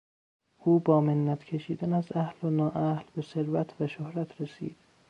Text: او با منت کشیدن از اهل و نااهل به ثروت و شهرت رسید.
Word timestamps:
او 0.57 0.79
با 0.79 1.01
منت 1.01 1.43
کشیدن 1.43 1.93
از 1.93 2.05
اهل 2.15 2.35
و 2.45 2.49
نااهل 2.49 3.03
به 3.15 3.21
ثروت 3.21 3.81
و 3.81 3.87
شهرت 3.87 4.41
رسید. 4.41 4.75